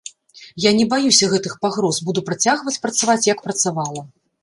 [0.63, 4.01] Я не баюся гэтых пагроз, буду працягваць працаваць як працавала.